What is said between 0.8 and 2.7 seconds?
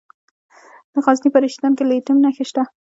د غزني په رشیدان کې د لیتیم نښې شته.